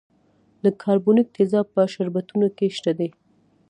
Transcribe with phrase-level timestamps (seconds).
[0.63, 3.09] د کاربونیک تیزاب په شربتونو کې شته دی.